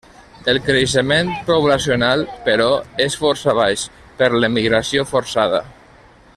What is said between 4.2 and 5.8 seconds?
per l'emigració forçada.